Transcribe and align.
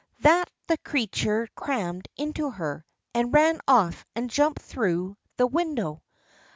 That 0.21 0.49
the 0.67 0.79
creature 0.79 1.47
crammed 1.53 2.07
into 2.17 2.49
her, 2.49 2.83
and 3.13 3.31
ran 3.31 3.61
off 3.67 4.03
and 4.15 4.31
jumped 4.31 4.63
through 4.63 5.15
the 5.37 5.45
window. 5.45 6.01